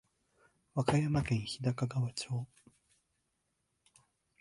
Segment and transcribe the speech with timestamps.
[0.73, 2.47] 和歌山県日高川町